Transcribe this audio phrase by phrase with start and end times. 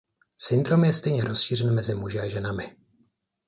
[0.37, 2.75] Syndrom je stejně rozšířen mezi muži a ženami.